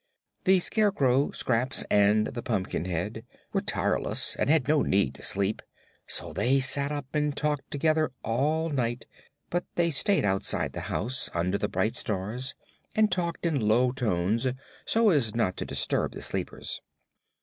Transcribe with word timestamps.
The 0.45 0.59
Scarecrow, 0.61 1.29
Scraps 1.29 1.83
and 1.91 2.25
the 2.25 2.41
Pumpkinhead 2.41 3.23
were 3.53 3.61
tireless 3.61 4.35
and 4.35 4.49
had 4.49 4.67
no 4.67 4.81
need 4.81 5.13
to 5.13 5.21
sleep, 5.21 5.61
so 6.07 6.33
they 6.33 6.59
sat 6.59 6.91
up 6.91 7.13
and 7.13 7.37
talked 7.37 7.69
together 7.69 8.11
all 8.23 8.69
night; 8.71 9.05
but 9.51 9.63
they 9.75 9.91
stayed 9.91 10.25
outside 10.25 10.73
the 10.73 10.79
house, 10.89 11.29
under 11.35 11.59
the 11.59 11.69
bright 11.69 11.95
stars, 11.95 12.55
and 12.95 13.11
talked 13.11 13.45
in 13.45 13.67
low 13.67 13.91
tones 13.91 14.47
so 14.87 15.11
as 15.11 15.35
not 15.35 15.55
to 15.57 15.65
disturb 15.65 16.13
the 16.13 16.23
sleepers. 16.23 16.81